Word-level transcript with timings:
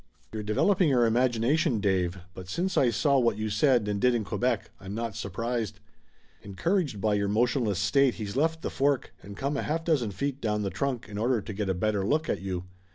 "You're 0.33 0.41
developing 0.41 0.89
your 0.89 1.05
imagination, 1.05 1.79
Dave, 1.79 2.17
but 2.33 2.49
since 2.49 2.75
I 2.75 2.89
saw 2.89 3.19
what 3.19 3.37
you 3.37 3.51
said 3.51 3.87
and 3.87 4.01
did 4.01 4.15
in 4.15 4.23
Quebec 4.23 4.71
I'm 4.79 4.95
not 4.95 5.15
surprised." 5.15 5.79
"Encouraged 6.41 6.99
by 6.99 7.13
your 7.13 7.27
motionless 7.27 7.77
state 7.77 8.15
he's 8.15 8.35
left 8.35 8.63
the 8.63 8.71
fork, 8.71 9.13
and 9.21 9.37
come 9.37 9.57
a 9.57 9.61
half 9.61 9.83
dozen 9.85 10.09
feet 10.09 10.41
down 10.41 10.63
the 10.63 10.71
trunk 10.71 11.07
in 11.07 11.19
order 11.19 11.39
to 11.39 11.53
get 11.53 11.69
a 11.69 11.75
better 11.75 12.03
look 12.03 12.29
at 12.29 12.41
you. 12.41 12.63